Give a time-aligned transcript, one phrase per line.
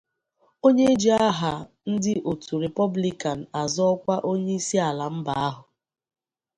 [0.67, 1.53] onye ji aha
[1.91, 5.61] ndị otu Rịpọlikan azọ ọkwa onye isi ala mba ahụ